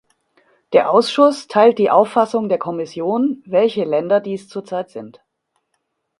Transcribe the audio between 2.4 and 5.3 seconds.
der Kommission, welche Länder dies zur Zeit sind.